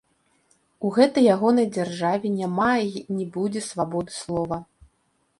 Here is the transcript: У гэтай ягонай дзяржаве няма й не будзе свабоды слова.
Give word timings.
У 0.87 0.89
гэтай 0.95 1.25
ягонай 1.33 1.67
дзяржаве 1.75 2.31
няма 2.37 2.69
й 2.87 3.03
не 3.19 3.25
будзе 3.35 3.61
свабоды 3.67 4.11
слова. 4.23 4.57